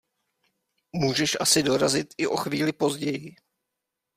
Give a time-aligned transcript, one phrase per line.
[0.91, 3.35] Můžeš asi dorazit i o chvíli později.